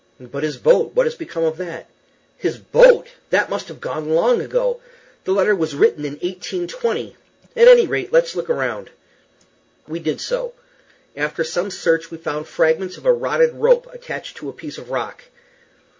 [0.19, 1.87] "But his boat, what has become of that?"
[2.35, 3.09] "His boat!
[3.29, 4.81] That must have gone long ago.
[5.25, 7.15] The letter was written in 1820.
[7.55, 8.89] At any rate, let's look around."
[9.87, 10.55] We did so.
[11.15, 14.89] After some search we found fragments of a rotted rope attached to a piece of
[14.89, 15.25] rock.